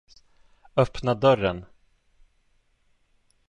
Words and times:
Öppna 0.75 1.13
dörren. 1.15 1.65